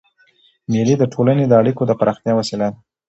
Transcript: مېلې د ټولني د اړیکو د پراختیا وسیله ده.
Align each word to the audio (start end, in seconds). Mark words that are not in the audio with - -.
مېلې 0.71 0.95
د 0.99 1.03
ټولني 1.13 1.45
د 1.47 1.53
اړیکو 1.61 1.83
د 1.87 1.91
پراختیا 1.99 2.33
وسیله 2.39 2.67
ده. 2.73 2.77